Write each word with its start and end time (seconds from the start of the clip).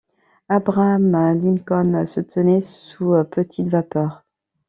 Abraham-Lincoln 0.49 2.07
se 2.07 2.21
tenait 2.21 2.61
sous 2.61 3.13
petite 3.29 3.67
vapeur. 3.67 4.23